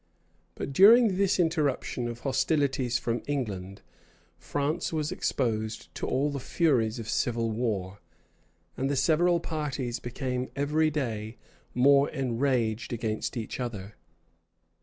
[0.55, 3.83] But during this interruption of hostilities from England,
[4.39, 7.99] France was exposed to all the furies of civil war,
[8.75, 11.37] and the several parties became every day
[11.75, 13.93] more enraged against each other.